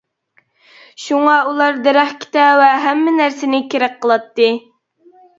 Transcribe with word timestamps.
شۇڭا 1.01 1.33
ئۇلار 1.49 1.75
دەرەخكە 1.87 2.29
تەۋە 2.37 2.69
ھەممە 2.85 3.13
نەرسىنى 3.19 3.59
كېرەك 3.75 3.99
قىلاتتى. 4.07 4.49